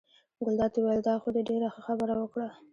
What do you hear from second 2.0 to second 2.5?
وکړه.